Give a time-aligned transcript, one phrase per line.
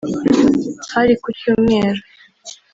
[0.93, 2.01] Hari ku Cyumweru